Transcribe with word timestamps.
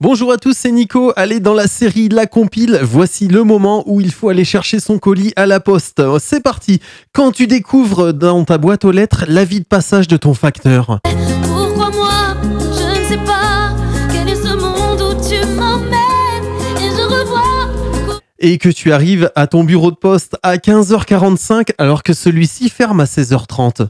Bonjour 0.00 0.30
à 0.30 0.36
tous, 0.36 0.56
c'est 0.56 0.70
Nico. 0.70 1.12
Allez, 1.16 1.40
dans 1.40 1.54
la 1.54 1.66
série 1.66 2.08
La 2.08 2.26
Compile, 2.26 2.78
voici 2.84 3.26
le 3.26 3.42
moment 3.42 3.82
où 3.86 4.00
il 4.00 4.12
faut 4.12 4.28
aller 4.28 4.44
chercher 4.44 4.78
son 4.78 5.00
colis 5.00 5.32
à 5.34 5.44
la 5.44 5.58
poste. 5.58 6.00
C'est 6.20 6.40
parti. 6.40 6.78
Quand 7.12 7.32
tu 7.32 7.48
découvres 7.48 8.12
dans 8.12 8.44
ta 8.44 8.58
boîte 8.58 8.84
aux 8.84 8.92
lettres 8.92 9.24
l'avis 9.26 9.58
de 9.58 9.64
passage 9.64 10.06
de 10.06 10.16
ton 10.16 10.34
facteur. 10.34 11.00
Pourquoi 11.42 11.90
moi 11.90 12.12
Je 12.52 13.00
ne 13.00 13.06
sais 13.08 13.24
pas 13.26 13.74
quel 14.12 14.28
est 14.28 14.36
ce 14.36 14.54
monde 14.54 15.02
où 15.02 15.28
tu 15.28 15.44
m'emmènes 15.56 15.90
et 16.76 16.90
je 16.96 17.02
revois. 17.02 18.20
Et 18.38 18.58
que 18.58 18.68
tu 18.68 18.92
arrives 18.92 19.32
à 19.34 19.48
ton 19.48 19.64
bureau 19.64 19.90
de 19.90 19.96
poste 19.96 20.36
à 20.44 20.58
15h45 20.58 21.70
alors 21.76 22.04
que 22.04 22.12
celui-ci 22.12 22.68
ferme 22.68 23.00
à 23.00 23.04
16h30. 23.04 23.88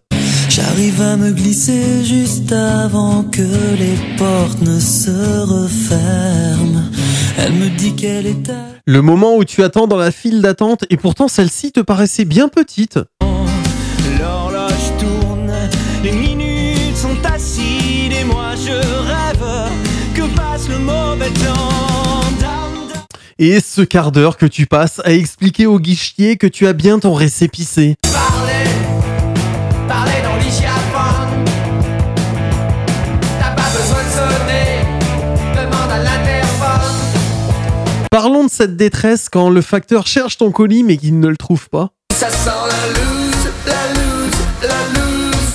J'arrive 0.48 1.00
à 1.00 1.16
me 1.16 1.30
glisser 1.30 2.04
juste 2.04 2.52
avant 2.52 3.22
que 3.22 3.42
les 3.78 3.96
portes 4.16 4.60
ne 4.62 4.80
se 4.80 5.10
referment. 5.42 6.82
Elle 7.36 7.52
me 7.52 7.68
dit 7.68 7.94
qu'elle 7.94 8.26
est 8.26 8.48
à... 8.50 8.68
Le 8.86 9.03
moment 9.03 9.36
où 9.36 9.44
tu 9.44 9.62
attends 9.62 9.86
dans 9.86 9.96
la 9.96 10.11
file 10.11 10.40
d'attente 10.40 10.84
et 10.90 10.96
pourtant 10.96 11.29
celle-ci 11.29 11.72
te 11.72 11.80
paraissait 11.80 12.25
bien 12.25 12.48
petite. 12.48 12.98
L'horloge 14.18 14.72
tourne, 14.98 15.53
les 16.03 16.12
minutes 16.12 16.96
sont 16.96 17.25
acides 17.25 18.12
et 18.12 18.25
moi 18.25 18.54
je 18.56 18.72
rêve 18.72 19.72
que 20.14 20.34
passe 20.34 20.68
le 20.68 20.78
mauvais 20.78 21.30
temps. 21.30 21.68
Et 23.40 23.61
ce 23.61 23.82
quart 23.82 24.11
d'heure 24.11 24.36
que 24.36 24.46
tu 24.46 24.67
passes 24.67 25.00
à 25.04 25.12
expliquer 25.12 25.67
au 25.67 25.78
guichetier 25.78 26.36
que 26.36 26.48
tu 26.48 26.67
as 26.67 26.72
bien 26.72 26.98
ton 26.98 27.14
récépissé. 27.14 27.94
Parler, 29.86 30.18
parler 30.48 30.61
dans 30.62 30.72
l'hygiaphone. 31.08 31.44
T'as 33.41 33.50
pas 33.50 33.69
besoin 33.77 34.02
de 34.02 34.11
sonner, 34.11 34.84
demande 35.55 35.91
à 35.91 35.98
l'interphone. 35.98 36.97
Parlons 38.11 38.44
de 38.44 38.50
cette 38.50 38.77
détresse 38.77 39.28
quand 39.28 39.50
le 39.50 39.61
facteur 39.61 40.06
cherche 40.06 40.39
ton 40.39 40.50
colis 40.50 40.83
mais 40.83 40.97
qu'il 40.97 41.20
ne 41.20 41.28
le 41.28 41.36
trouve 41.36 41.69
pas. 41.69 41.91
Ça 42.14 42.31
sent 42.31 42.50
la 42.50 42.86
loose, 43.00 43.48
la 43.67 43.89
loose, 43.95 44.39
la 44.62 45.00
loose. 45.00 45.55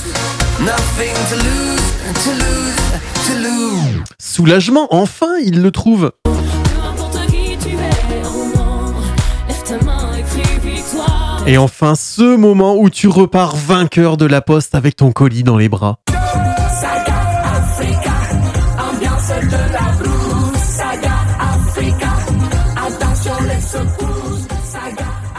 Nothing 0.59 1.13
to 1.29 1.35
lose, 1.35 2.23
to 2.23 2.31
lose, 2.31 3.27
to 3.27 3.33
lose. 3.41 4.03
Soulagement, 4.19 4.87
enfin 4.91 5.35
il 5.43 5.61
le 5.61 5.71
trouve. 5.71 6.11
Et 11.45 11.57
enfin 11.57 11.95
ce 11.95 12.37
moment 12.37 12.77
où 12.77 12.89
tu 12.89 13.09
repars 13.09 13.57
vainqueur 13.57 14.15
de 14.15 14.25
la 14.25 14.41
poste 14.41 14.75
avec 14.75 14.95
ton 14.95 15.11
colis 15.11 15.43
dans 15.43 15.57
les 15.57 15.67
bras. 15.67 15.99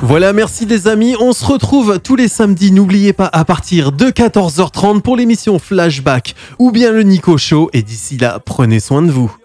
Voilà, 0.02 0.34
merci 0.34 0.66
des 0.66 0.88
amis. 0.88 1.16
On 1.18 1.32
se 1.32 1.46
retrouve 1.46 1.98
tous 1.98 2.16
les 2.16 2.28
samedis. 2.28 2.70
N'oubliez 2.70 3.14
pas 3.14 3.30
à 3.32 3.46
partir 3.46 3.90
de 3.90 4.10
14h30 4.10 5.00
pour 5.00 5.16
l'émission 5.16 5.58
Flashback 5.58 6.34
ou 6.58 6.70
bien 6.70 6.92
le 6.92 7.02
Nico 7.02 7.38
Show. 7.38 7.70
Et 7.72 7.80
d'ici 7.80 8.18
là, 8.18 8.38
prenez 8.44 8.80
soin 8.80 9.00
de 9.00 9.10
vous. 9.10 9.32